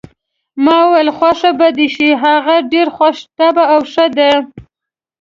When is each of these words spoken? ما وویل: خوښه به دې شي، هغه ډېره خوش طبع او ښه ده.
ما 0.63 0.77
وویل: 0.85 1.09
خوښه 1.17 1.51
به 1.59 1.67
دې 1.77 1.87
شي، 1.95 2.09
هغه 2.23 2.55
ډېره 2.71 2.91
خوش 2.97 3.17
طبع 3.37 3.65
او 3.73 3.81
ښه 3.91 4.05
ده. 4.17 4.31